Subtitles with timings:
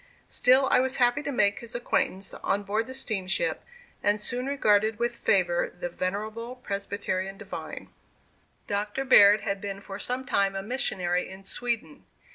[0.27, 3.63] Still I was happy to make his acquaintance on board the steamship,
[4.01, 7.87] and soon regarded with favor the venerable Presbyterian divine.
[8.65, 9.05] Dr.
[9.05, 12.03] Baird had been for some time a missionary in Sweden.